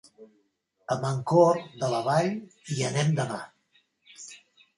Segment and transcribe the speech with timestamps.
[0.95, 2.31] A Mancor de la Vall
[2.73, 3.39] hi anem demà.